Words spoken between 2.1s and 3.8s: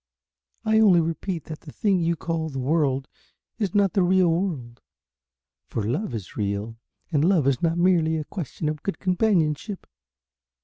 call the World is